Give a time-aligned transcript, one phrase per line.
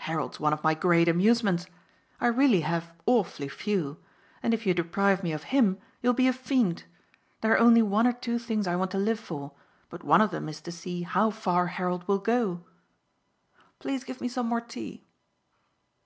[0.00, 1.64] "Harold's one of my great amusements
[2.20, 3.96] I really have awfully few;
[4.42, 6.84] and if you deprive me of him you'll be a fiend.
[7.40, 9.52] There are only one or two things I want to live for,
[9.88, 12.62] but one of them is to see how far Harold will go.
[13.78, 15.02] Please give me some more tea."